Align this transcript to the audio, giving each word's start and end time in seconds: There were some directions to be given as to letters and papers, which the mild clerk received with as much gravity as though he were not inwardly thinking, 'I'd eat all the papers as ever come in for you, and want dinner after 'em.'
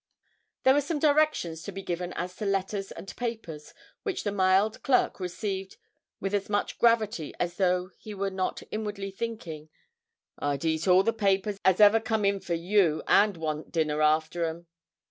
There 0.63 0.73
were 0.73 0.81
some 0.81 0.97
directions 0.97 1.61
to 1.61 1.71
be 1.71 1.83
given 1.83 2.11
as 2.13 2.35
to 2.37 2.45
letters 2.47 2.91
and 2.91 3.15
papers, 3.15 3.71
which 4.01 4.23
the 4.23 4.31
mild 4.31 4.81
clerk 4.81 5.19
received 5.19 5.77
with 6.19 6.33
as 6.33 6.49
much 6.49 6.79
gravity 6.79 7.35
as 7.39 7.57
though 7.57 7.91
he 7.99 8.15
were 8.15 8.31
not 8.31 8.63
inwardly 8.71 9.11
thinking, 9.11 9.69
'I'd 10.39 10.65
eat 10.65 10.87
all 10.87 11.03
the 11.03 11.13
papers 11.13 11.59
as 11.63 11.79
ever 11.79 11.99
come 11.99 12.25
in 12.25 12.39
for 12.39 12.55
you, 12.55 13.03
and 13.07 13.37
want 13.37 13.71
dinner 13.71 14.01
after 14.01 14.45
'em.' 14.45 14.65